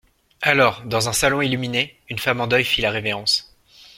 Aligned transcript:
Alors, 0.41 0.81
dans 0.87 1.09
un 1.09 1.13
salon 1.13 1.43
illuminé, 1.43 1.95
une 2.09 2.17
femme 2.17 2.41
en 2.41 2.47
deuil 2.47 2.65
fit 2.65 2.81
la 2.81 2.89
révérence. 2.89 3.55